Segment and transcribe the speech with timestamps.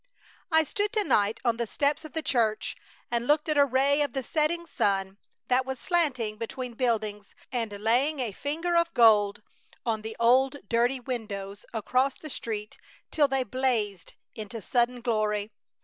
[0.51, 2.75] I stood to night on the steps of the church
[3.11, 7.71] and looked at a ray of the setting sun that was slanting between buildings and
[7.73, 9.43] laying a finger of gold
[9.85, 12.79] on the old dirty windows across the street
[13.11, 15.51] till they blazed into sudden glory.